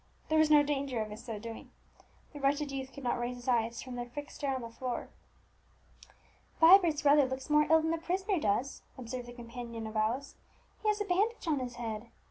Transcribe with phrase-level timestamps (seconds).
[0.29, 1.69] There was no danger of his so doing,
[2.33, 5.09] the wretched youth could not raise his eyes from their fixed stare on the floor.
[6.59, 10.33] "Vibert's brother looks more ill than the prisoner does," observed the companion of Alice;
[10.81, 12.07] "he has a bandage on his head.